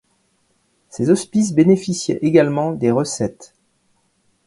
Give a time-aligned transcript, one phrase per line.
[0.89, 3.53] Ces hospices bénéficiaient également des recettes.